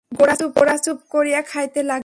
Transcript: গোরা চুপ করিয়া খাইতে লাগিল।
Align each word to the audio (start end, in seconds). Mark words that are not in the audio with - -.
গোরা 0.11 0.35
চুপ 0.83 0.99
করিয়া 1.09 1.41
খাইতে 1.41 1.81
লাগিল। 1.83 1.99